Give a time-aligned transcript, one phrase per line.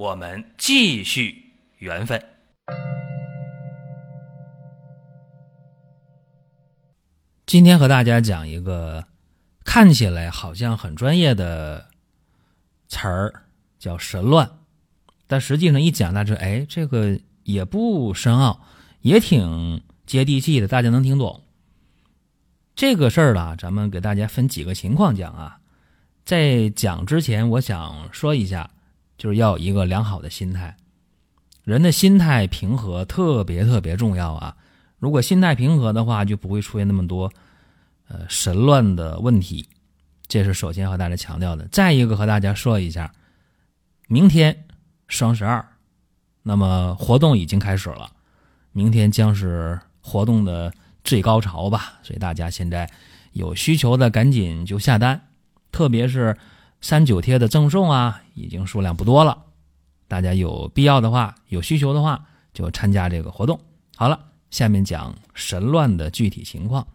[0.00, 2.24] 我们继续缘分。
[7.44, 9.04] 今天和大家讲一个
[9.62, 11.90] 看起来好像很专业的
[12.88, 13.42] 词儿，
[13.78, 14.50] 叫神乱，
[15.26, 18.58] 但实际上一讲，大家哎，这个也不深奥，
[19.02, 21.42] 也挺接地气的，大家能听懂。
[22.74, 25.58] 这个事儿呢，咱们给大家分几个情况讲啊。
[26.24, 28.70] 在讲之前，我想说一下，
[29.20, 30.74] 就是要有一个良好的心态，
[31.62, 34.56] 人的心态平和特别特别重要啊。
[34.98, 37.30] 如果心态平和的话，就不会出现那么多
[38.08, 39.68] 呃神乱的问题。
[40.26, 41.68] 这是首先和大家强调的。
[41.70, 43.12] 再一个和大家说一下，
[44.08, 44.64] 明天
[45.06, 45.62] 双十二，
[46.42, 48.10] 那么活动已经开始了，
[48.72, 50.72] 明天将是活动的
[51.04, 51.98] 最高潮吧。
[52.02, 52.90] 所以大家现在
[53.32, 55.20] 有需求的赶紧就下单。
[55.70, 56.34] 特别是
[56.80, 59.44] 三九贴的赠送啊，已经数量不多了。
[60.08, 63.60] 大家有必要的话，有需求的话，就参加这个活动。
[63.96, 66.86] 好了，下面讲神乱的具体情况。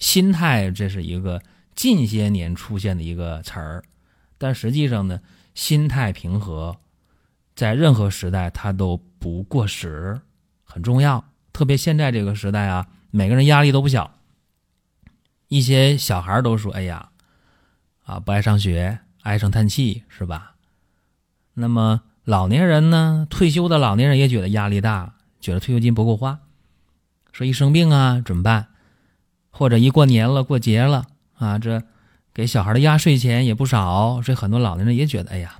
[0.00, 1.40] 心态这是一个
[1.74, 3.84] 近些年出现的一个词儿，
[4.36, 5.20] 但实际上呢，
[5.54, 6.76] 心态平和，
[7.54, 10.20] 在任何时代它都不过时，
[10.64, 11.24] 很重要。
[11.52, 14.18] 特别现在这个时代啊，每个人压力都不小。
[15.46, 17.10] 一些小孩都说：“哎呀。”
[18.04, 20.54] 啊，不爱上学，唉声叹气，是吧？
[21.54, 23.26] 那么老年人呢？
[23.30, 26.40] 退休的老年人也觉得压力大，觉得退休金不够花，
[27.32, 28.68] 说一生病啊怎么办？
[29.48, 31.06] 或者一过年了、过节了
[31.38, 31.82] 啊，这
[32.34, 35.58] 给小孩的压岁钱也不少，所以很多老年人也觉得，哎呀，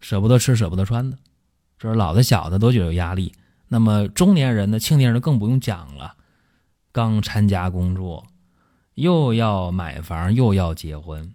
[0.00, 1.16] 舍不得吃、舍不得穿的。
[1.78, 3.32] 这是老的、小的都觉得有压力。
[3.68, 4.80] 那么中年人呢？
[4.80, 6.16] 青年人更不用讲了，
[6.90, 8.26] 刚参加工作。
[8.94, 11.32] 又要买房，又要结婚，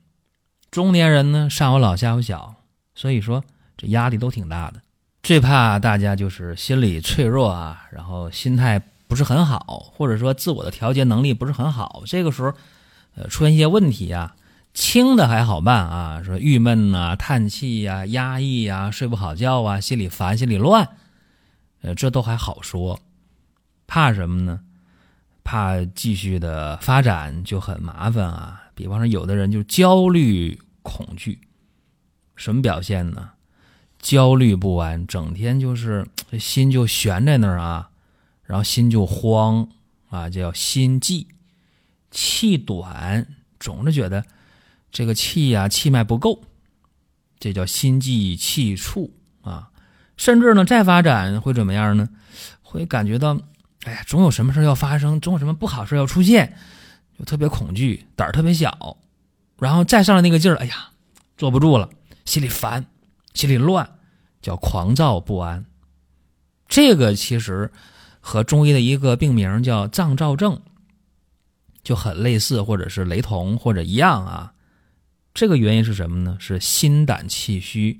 [0.73, 2.55] 中年人呢上有老下有小，
[2.95, 3.43] 所以说
[3.77, 4.81] 这压力都挺大的。
[5.21, 12.53] 最怕大家就是心理脆弱啊，然后心态不是很好，或者说自我的调节能力不是很好，这个时候，
[13.13, 14.35] 呃，出现一些问题啊，
[14.73, 20.89] 轻的还好办啊，说郁闷呐、叹气呀、压抑呀、睡不好觉啊、心里烦、心里乱，
[21.83, 22.99] 呃，这都还好说，
[23.85, 24.61] 怕什么呢？
[25.43, 28.63] 怕继续的发展就很麻烦啊！
[28.73, 31.39] 比方说，有的人就焦虑、恐惧，
[32.35, 33.31] 什么表现呢？
[33.99, 36.07] 焦虑不安，整天就是
[36.39, 37.89] 心就悬在那儿啊，
[38.43, 39.67] 然后心就慌
[40.09, 41.27] 啊，叫心悸，
[42.09, 43.27] 气短，
[43.59, 44.25] 总是觉得
[44.91, 46.41] 这个气呀气脉不够，
[47.37, 49.69] 这叫心悸气促啊。
[50.15, 52.09] 甚至呢，再发展会怎么样呢？
[52.61, 53.37] 会感觉到。
[53.85, 56.55] 哎呀，总有什么事要发生，总有什么不好事要出现，
[57.19, 58.97] 就特别恐惧，胆儿特别小，
[59.59, 60.89] 然后再上来那个劲儿，哎呀，
[61.37, 61.89] 坐不住了，
[62.23, 62.85] 心里烦，
[63.33, 63.97] 心里乱，
[64.41, 65.65] 叫狂躁不安。
[66.69, 67.71] 这个其实
[68.21, 70.61] 和中医的一个病名叫脏躁症
[71.83, 74.53] 就很类似，或者是雷同，或者一样啊。
[75.33, 76.37] 这个原因是什么呢？
[76.39, 77.99] 是心胆气虚、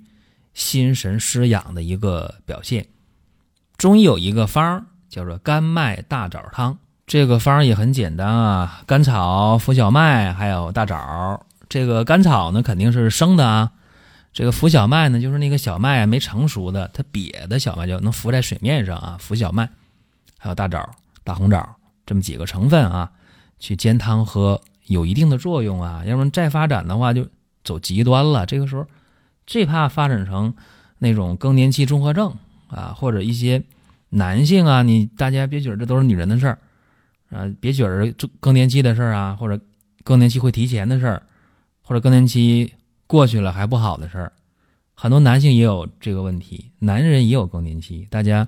[0.54, 2.88] 心神失养的一个表现。
[3.76, 4.86] 中医有一个方儿。
[5.14, 6.76] 叫做甘麦大枣汤，
[7.06, 11.46] 这个方也很简单啊，甘草、浮小麦还有大枣。
[11.70, 13.72] 这个甘草呢肯定是生的啊，
[14.34, 19.16] 这个浮小麦呢就是那个小麦没成熟的，它瘪的小麦就能浮在水面上啊。
[19.20, 19.70] 浮小麦，
[20.40, 20.90] 还有大枣、
[21.24, 21.76] 大红枣
[22.08, 23.12] 这么几个成分啊，
[23.60, 26.02] 去煎汤喝有一定的作用啊。
[26.08, 27.28] 要不然再发展的话就
[27.64, 28.84] 走极端了，这个时候
[29.46, 30.56] 最怕发展成
[30.98, 32.34] 那种更年期综合症
[32.68, 33.62] 啊，或者一些。
[34.16, 36.60] 男性啊，你大家别觉得这都是女人的事儿，
[37.32, 39.60] 啊，别觉得更更年期的事儿啊，或者
[40.04, 41.24] 更年期会提前的事儿，
[41.82, 42.72] 或者更年期
[43.08, 44.32] 过去了还不好的事儿，
[44.94, 48.48] 很多男性也有这个问题，男人也有更年期，大家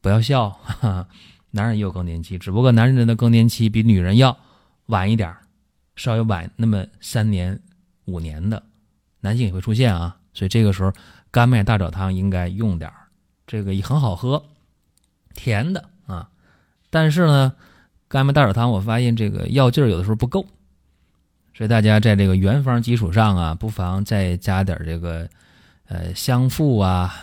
[0.00, 1.08] 不要笑，哈哈，
[1.50, 4.34] 男人也有更年期，只不过男人的更年期比女人要
[4.86, 5.42] 晚一点儿
[5.96, 7.60] 稍微晚那么三年
[8.06, 8.62] 五年的，
[9.20, 10.90] 男性也会出现啊，所以这个时候
[11.30, 12.96] 甘麦大枣汤应该用点儿，
[13.46, 14.42] 这个也很好喝。
[15.34, 16.28] 甜的啊，
[16.90, 17.52] 但是呢，
[18.08, 20.46] 甘麦大枣汤我发现这个药劲儿有的时候不够，
[21.54, 25.28] 所以大家在这个原方基础上啊，不妨再加点这个
[25.86, 27.14] 呃香附啊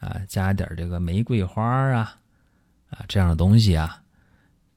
[0.00, 2.16] 啊，加点这个玫瑰花啊
[2.90, 4.00] 啊这样的东西啊。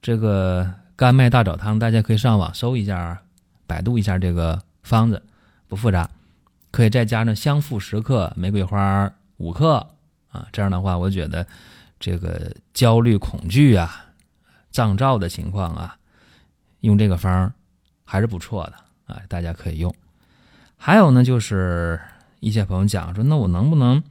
[0.01, 3.21] 这个甘麦大枣汤，大家可以上网搜一下，
[3.65, 5.21] 百度一下这个方子，
[5.67, 6.09] 不复杂。
[6.71, 9.87] 可以再加上香附十克，玫瑰花五克
[10.29, 10.47] 啊。
[10.51, 11.45] 这样的话，我觉得
[11.99, 14.05] 这个焦虑、恐惧啊、
[14.71, 15.97] 脏燥的情况啊，
[16.81, 17.53] 用这个方
[18.03, 18.73] 还是不错的
[19.13, 19.93] 啊，大家可以用。
[20.77, 21.99] 还有呢，就是
[22.39, 24.03] 一些朋友讲说，那我能不能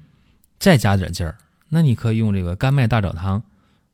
[0.59, 1.39] 再加点劲儿？
[1.69, 3.43] 那你可以用这个甘麦大枣汤，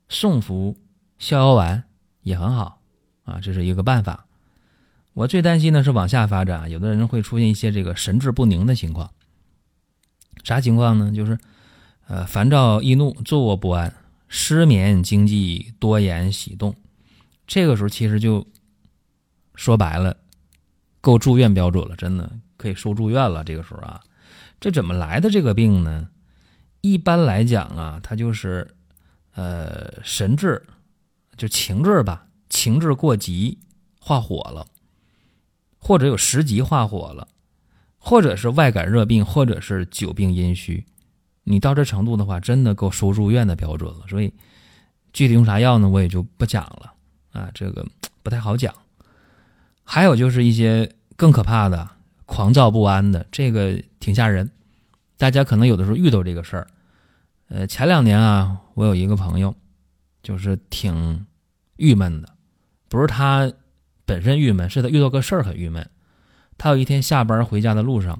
[0.08, 0.76] 送服
[1.18, 1.84] 逍遥丸
[2.22, 2.80] 也很好
[3.24, 4.26] 啊，这是一个办法。
[5.14, 9.10] 我最担心的是往下发展，有的人会出现一些这个神志不宁的情况。
[10.42, 11.12] 啥情况呢？
[11.12, 11.38] 就是
[12.06, 13.94] 呃烦躁易怒、坐卧不安、
[14.28, 16.74] 失眠、经济多言喜动，
[17.46, 18.46] 这个时候其实就
[19.54, 20.16] 说白了，
[21.00, 22.30] 够住院标准了，真的。
[22.56, 23.42] 可以收住院了。
[23.42, 24.00] 这个时候啊，
[24.60, 26.08] 这怎么来的这个病呢？
[26.80, 28.76] 一般来讲啊，它就是
[29.34, 30.62] 呃神志，
[31.36, 33.58] 就情志吧，情志过急
[33.98, 34.68] 化火了，
[35.76, 37.26] 或者有食急化火了，
[37.98, 40.84] 或者是外感热病，或者是久病阴虚。
[41.44, 44.06] 你到这程度的话，真的够收住院的标准了。
[44.08, 44.32] 所以
[45.12, 45.88] 具体用啥药呢？
[45.88, 46.92] 我也就不讲了
[47.32, 47.86] 啊，这个
[48.22, 48.74] 不太好讲。
[49.84, 51.88] 还有就是一些更可怕的。
[52.24, 54.50] 狂躁不安的这个挺吓人，
[55.18, 56.66] 大家可能有的时候遇到这个事儿。
[57.48, 59.54] 呃，前两年啊，我有一个朋友，
[60.22, 61.26] 就是挺
[61.76, 62.28] 郁闷的，
[62.88, 63.52] 不是他
[64.06, 65.86] 本身郁闷，是他遇到个事儿很郁闷。
[66.56, 68.18] 他有一天下班回家的路上，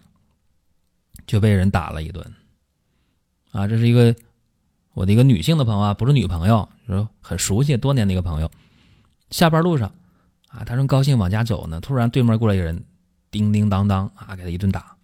[1.26, 2.22] 就被人打了一顿。
[3.52, 4.14] 啊，这是一个
[4.93, 8.50] 我的一个女性的朋友啊，不是女朋友，说很熟悉多年的一个朋友。
[9.31, 9.94] 下班路上
[10.49, 12.84] 啊，他正高兴往家走呢，突然对面过来一个人。
[13.31, 14.94] 叮叮当当啊，给他一顿打，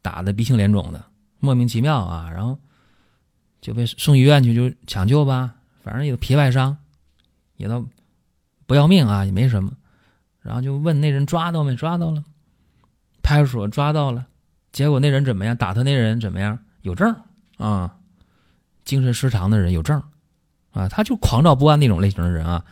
[0.00, 1.04] 打的鼻青脸肿的，
[1.40, 2.58] 莫名其妙啊，然后
[3.60, 6.74] 就被送医院去就抢救吧，反正有皮外伤，
[7.58, 7.86] 也都
[8.64, 9.72] 不要命啊，也没什么，
[10.40, 11.76] 然后就问那人抓到没？
[11.76, 12.24] 抓到了，
[13.22, 14.26] 派出所抓到了，
[14.72, 15.54] 结果那人怎么样？
[15.54, 16.58] 打他那人怎么样？
[16.80, 17.14] 有证
[17.60, 17.94] 啊，
[18.84, 20.02] 精神失常的人有证
[20.72, 22.64] 啊，他就狂躁不安那种类型的人啊，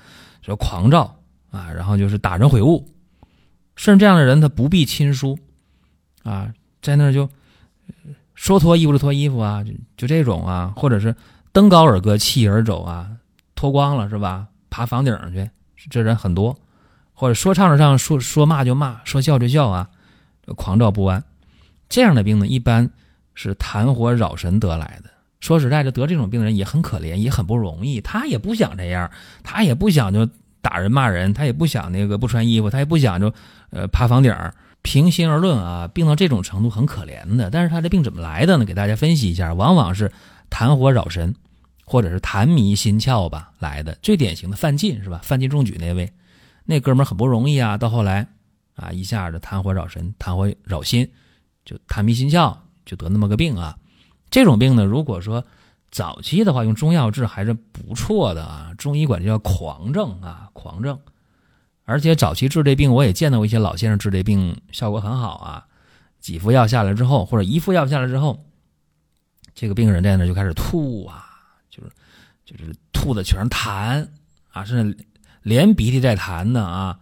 [0.43, 1.21] 说狂躁
[1.51, 2.89] 啊，然后就是打人毁物。
[3.77, 5.39] 甚至这样的人，他不必亲疏，
[6.25, 6.53] 啊，
[6.83, 7.29] 在那就
[8.35, 11.15] 说脱衣服就脱衣服啊，就就这种啊，或者是
[11.53, 13.11] 登高而歌，弃而走啊，
[13.55, 14.49] 脱光了是吧？
[14.69, 15.49] 爬房顶上去，
[15.91, 16.59] 这人很多，
[17.13, 19.89] 或者说唱着唱，说说骂就骂，说笑就笑啊，
[20.57, 21.23] 狂躁不安。
[21.89, 22.91] 这样的病呢，一般
[23.39, 25.11] 是痰火扰神得来的。
[25.39, 28.01] 说实在的，得这种病人也很可怜，也很不容易。
[28.01, 29.09] 他也不想这样，
[29.45, 30.29] 他也不想就
[30.61, 33.33] 打人骂人，他也不想那个不穿衣服，他也不想就。
[33.71, 34.53] 呃，爬房顶儿，
[34.83, 37.51] 平心而论啊，病到这种程度很可怜的。
[37.51, 38.65] 但是他这病怎么来的呢？
[38.65, 40.11] 给大家分析一下，往往是
[40.51, 41.33] 痰火扰神，
[41.85, 43.97] 或者是痰迷心窍吧来的。
[44.03, 45.21] 最典型的范进是吧？
[45.23, 46.11] 范进中举那位，
[46.65, 47.77] 那哥们很不容易啊。
[47.77, 48.27] 到后来
[48.75, 51.07] 啊，一下子痰火扰神，痰火扰心，
[51.65, 52.57] 就痰迷心窍，
[52.89, 53.77] 就得那么个病啊。
[54.31, 55.45] 这种病呢，如果说
[55.91, 58.73] 早期的话，用中药治还是不错的啊。
[58.79, 60.99] 中医管这叫狂症啊，狂症。
[61.85, 65.67] 而且早期治这病，我也见到过一些老先生治这病效果很好啊。
[66.19, 68.45] 几副药下来之后，或者一副药下来之后，
[69.55, 71.25] 这个病人在那就开始吐啊，
[71.71, 71.91] 就是
[72.45, 74.07] 就是吐的全是痰
[74.51, 75.07] 啊，甚至
[75.43, 76.99] 连鼻涕带痰的啊，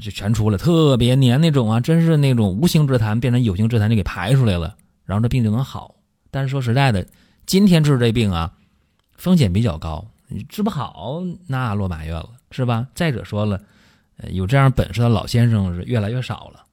[0.00, 4.76] 就全出了，特别黏那种啊，真是那种无形之痰变成有形之痰就给排出来了，
[5.08, 5.94] 然后这病就能好。
[6.30, 7.06] 但是说实在的，
[7.46, 8.52] 今天治这病啊，
[9.16, 12.86] 风险比较高，你治不好那落满月了，是吧？
[12.94, 13.58] 再者说了。
[14.30, 16.64] 有这样本事的老先生是越来越少了，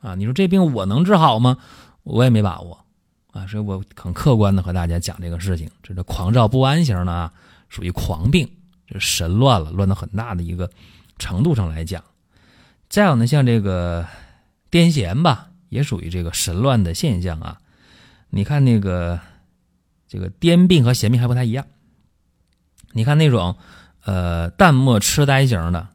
[0.00, 1.56] 啊，你说这病我能治好吗？
[2.02, 2.84] 我也没把握，
[3.30, 5.70] 啊，所以我很客观的和大家讲这个事情。
[5.80, 7.30] 这个狂躁不安型呢，
[7.68, 8.50] 属于狂病，
[8.88, 10.68] 就神乱了，乱到很大的一个
[11.20, 12.02] 程度上来讲。
[12.88, 14.04] 再有呢，像这个
[14.68, 17.60] 癫痫吧，也属于这个神乱的现象啊。
[18.30, 19.18] 你看那个
[20.08, 21.66] 这个癫病和痫病还不太一样。
[22.92, 23.56] 你看那种
[24.04, 25.88] 呃淡漠痴呆型的。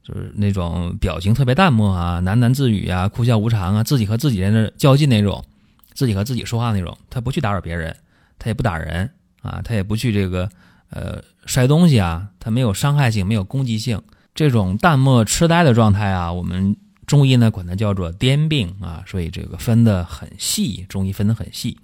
[0.00, 5.44] 就是那种表情特别淡漠啊，喃喃自语啊，哭笑无常啊，自己和自己在那较劲那种，
[5.92, 7.94] 自己和自己说话那种，他不去打扰别人，
[8.38, 9.10] 他也不打人
[9.42, 10.48] 啊，他也不去这个
[10.88, 14.00] 呃摔东西啊，他没有伤害性，没有攻击性，
[14.34, 16.74] 这种淡漠痴呆的状态啊，我们
[17.08, 21.76] 中医呢管它叫做癫病啊，所以这个分的很细，中医分的很细。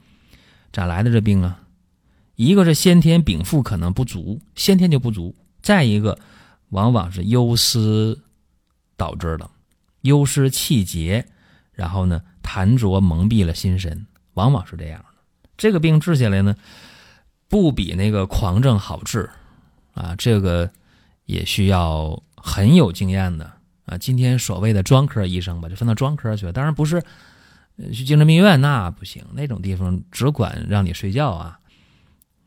[0.72, 1.60] 咋来的这病啊？
[2.36, 6.16] 一个是先天禀赋可能不足，先天就不足，再一个。
[6.70, 8.20] 往往是忧思
[8.96, 9.48] 导致的，
[10.00, 11.24] 忧思气结，
[11.72, 15.06] 然后呢，痰浊蒙蔽了心神，往往是这样的。
[15.56, 16.56] 这个病治下来呢，
[17.48, 19.30] 不比那个狂症好治
[19.92, 20.68] 啊，这个
[21.26, 23.52] 也需要很有经验的
[23.84, 23.98] 啊。
[23.98, 27.02] 今天所谓的专科医生吧，就分到专科去了，当然不是
[27.92, 31.58] 去精神病院那不行，那种地方只管让你睡觉啊。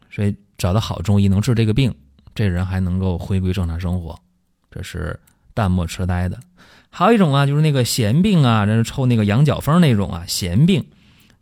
[0.10, 1.94] 所以找到好中医能治这个病，
[2.34, 4.18] 这人还能够回归正常生活，
[4.72, 5.20] 这是
[5.54, 6.40] 淡漠痴呆的。
[6.90, 10.84] 还有一种啊，就是那个闲病啊，人抽那个羊角风那种啊，闲病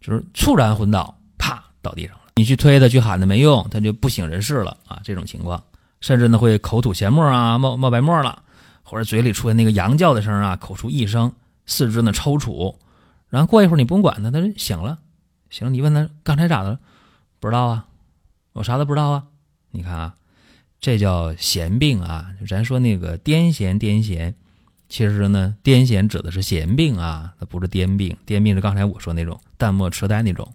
[0.02, 2.24] 就是猝然昏倒，啪倒地上了。
[2.36, 5.00] 你去推他，去喊他没用，他就不省人事了啊。
[5.04, 5.64] 这种情况，
[6.02, 8.44] 甚至呢会口吐涎沫啊，冒冒白沫了，
[8.86, 11.34] 或者嘴里出现那个羊叫的声啊，口出异声，
[11.66, 12.78] 四肢呢抽搐。
[13.28, 15.00] 然后过一会儿你不用管他，他就醒了。
[15.50, 16.80] 醒了，你问他刚才咋的？
[17.40, 17.88] 不知道啊，
[18.54, 19.24] 我啥都不知道啊。
[19.72, 20.16] 你看啊，
[20.80, 22.28] 这叫闲病啊。
[22.48, 24.34] 咱说那个癫痫，癫痫。
[24.88, 28.16] 其实呢，癫痫指的是闲病啊，它不是癫病。
[28.28, 30.54] 癫病是刚才我说那种淡漠痴呆那种，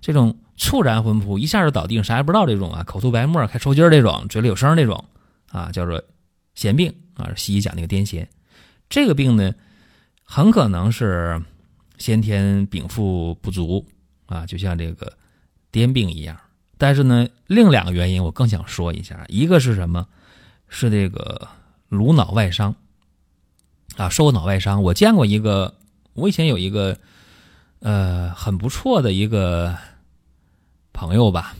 [0.00, 5.04] 这种猝然昏扑，一下就倒地，啥也不知道这种啊，口吐白沫，开抽筋儿这种，嘴里有声儿这种
[5.50, 6.00] 啊，叫做
[6.56, 7.32] 闲病啊。
[7.36, 8.26] 西医讲那个癫痫，
[8.90, 9.54] 这个病呢，
[10.24, 11.40] 很可能是
[11.98, 13.86] 先天禀赋不足
[14.26, 15.16] 啊，就像这个
[15.70, 16.36] 癫病一样。
[16.76, 20.08] 但是呢，另两个原因我更想说一下，一个是什么？
[20.68, 21.46] 是这个
[21.88, 22.74] 颅脑外伤。
[23.96, 25.74] 啊，受过脑外伤，我见过一个，
[26.12, 26.98] 我以前有一个，
[27.78, 29.74] 呃，很不错的一个
[30.92, 31.56] 朋友吧，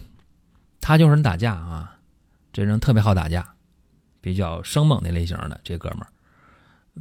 [0.79, 1.97] 他就是打架啊，
[2.53, 3.55] 这人特别好打架，
[4.27, 6.09] 比较生猛那类型的这哥们儿，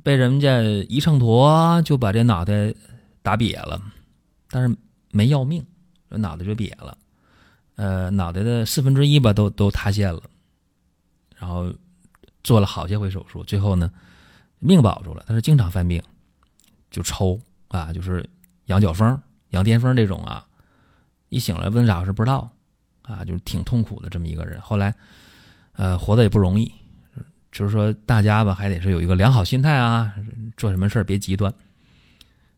[0.04, 2.72] 被人家一秤砣就把这脑袋
[3.24, 3.82] 打瘪了，
[4.52, 4.78] 但是
[5.10, 5.66] 没要命，
[6.08, 6.96] 这脑袋就瘪了，
[7.78, 10.22] 呃，脑袋的四分之一吧都都塌陷了，
[11.36, 11.74] 然后
[12.44, 13.92] 做了好些回手术，最后呢。
[14.60, 16.02] 命保住了，但是经常犯病，
[16.90, 18.28] 就抽啊，就是
[18.66, 20.46] 羊角风、羊癫疯这种啊。
[21.30, 22.50] 一醒来问咋回事不知道
[23.02, 24.62] 啊，就是挺痛苦的这么一个人。
[24.62, 24.96] 后来，
[25.74, 26.72] 呃，活的也不容易，
[27.56, 30.14] 就是说大家吧，还得是有一个良好心态啊，
[30.58, 31.54] 做什么事别极端。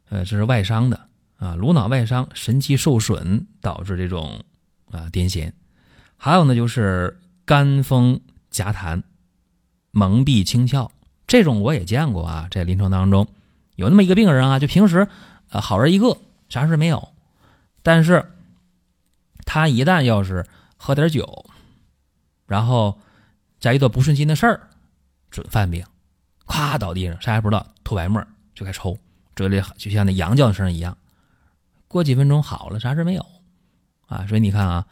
[0.10, 1.00] 呃，这是外伤的
[1.38, 4.44] 啊，颅脑外伤，神经受损导致这种
[4.90, 5.52] 啊癫痫。
[6.18, 9.04] 还有呢，就是肝风夹痰、
[9.92, 10.90] 蒙蔽清窍。
[11.28, 13.28] 这种我也见过啊，在临床当中，
[13.76, 15.08] 有那么一个病人啊，就平时，
[15.52, 16.18] 呃，好人一个，
[16.50, 17.10] 啥事没有，
[17.84, 18.32] 但是，
[19.46, 20.44] 他一旦要是
[20.76, 21.46] 喝点酒，
[22.48, 22.98] 然后
[23.60, 24.70] 再遇到不顺心的事儿，
[25.30, 25.86] 准犯病，
[26.46, 28.98] 咵倒地上，啥也不知道，吐白沫就该抽，
[29.36, 30.98] 嘴里就像那羊叫声一样，
[31.88, 33.26] 过几分钟好了，啥事没有，
[34.08, 34.86] 啊，所以你看啊，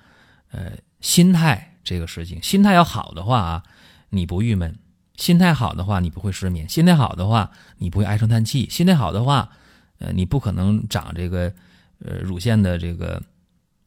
[0.52, 3.64] 呃，心态这个事情，心态要好的话啊，
[4.10, 4.78] 你不郁闷。
[5.16, 9.50] 心态好的话，你不会失眠；心态好的话，你不会唉声叹气；心态好的话，
[10.00, 11.54] 呃，你不可能长这个
[12.00, 13.24] 呃乳腺的这个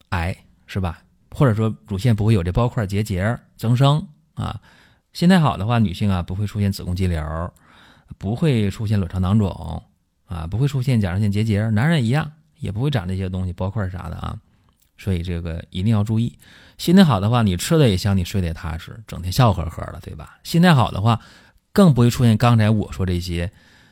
[0.09, 1.03] 癌，是吧？
[1.29, 4.59] 或者说乳腺不会有这包块结节增生啊。
[5.13, 7.51] 心态好的话，女性啊不会出现子宫肌瘤，
[8.17, 9.83] 不会出现卵巢囊肿
[10.25, 11.67] 啊，不会出现甲状腺结节。
[11.69, 14.37] 男人一样也不会长这些东西，包块啥的啊。
[14.97, 16.37] 所以这个一定要注意。
[16.77, 20.37] 心态好的话，你吃的也香，你睡得也踏实，整天笑呵呵的，对吧？
[20.43, 21.19] 心态好的话，
[21.71, 23.51] 更不会出现刚才我说这些，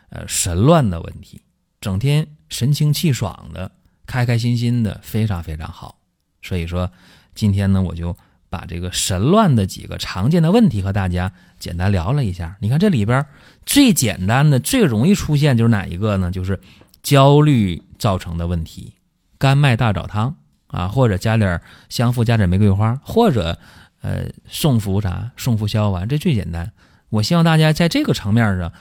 [0.10, 1.42] 呃，神乱的问题，
[1.82, 3.72] 整天神清气爽的，
[4.06, 5.98] 开开心心的，非常非常好。
[6.42, 6.92] 所以说，
[7.34, 8.16] 今天呢，我就
[8.50, 12.58] 把这个神乱的几个常见的问题和大家简单聊了一下。
[12.62, 13.26] 你看这里边
[13.66, 16.32] 最简单的、最容易出现就是哪一个呢？
[16.32, 16.60] 就是
[17.02, 18.94] 焦虑造成的问题，
[19.38, 20.36] 甘麦大枣汤。
[20.68, 23.58] 啊，或者加点香附，加点玫瑰花，或者，
[24.02, 26.74] 呃，送服啥，送服消丸，这最简单。
[27.08, 28.74] 我希望大家在这个层面上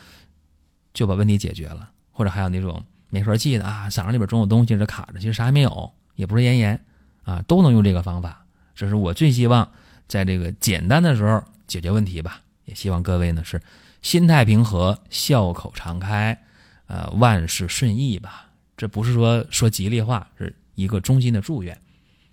[0.93, 1.91] 就把问题解决了。
[2.11, 6.85] 或者还有那种没法记的啊，嗓子里边总有东西这卡着，其实啥也没有，也不是咽炎
[7.23, 8.46] 啊，都能用这个方法。
[8.76, 9.68] 这是我最希望
[10.06, 12.42] 在这个简单的时候解决问题吧。
[12.66, 13.61] 也希望各位呢是
[14.02, 16.40] 心态平和，笑口常开，
[16.87, 18.50] 呃，万事顺意吧。
[18.76, 20.54] 这不是说说吉利话，是。
[20.76, 21.80] 一个衷心的祝愿，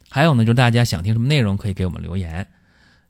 [0.10, 2.46] 还有呢，就是大家想听什么内容，可以给我们留言。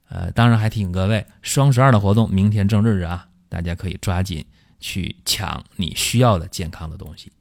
[0.08, 4.46] 呃，当然还提醒各位，双十二的活动，明天正日啊，大家可以抓紧
[4.80, 7.32] 去抢你需要的健康的东西。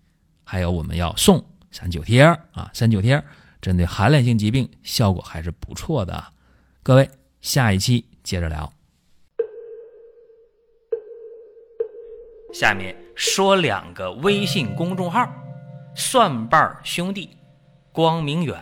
[0.43, 2.23] 还有我们要送三九贴
[2.53, 3.23] 啊，三九贴
[3.63, 6.23] 针对寒冷性疾病效果还是不错的。
[6.83, 7.09] 各位，
[7.41, 8.71] 下一期接着聊。
[12.53, 15.33] 下面说两个微信公众号：
[15.95, 17.31] 蒜瓣兄弟。
[17.93, 18.59] 光明远，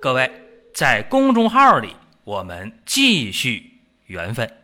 [0.00, 0.30] 各位
[0.74, 4.63] 在公众号里，我们继续缘分。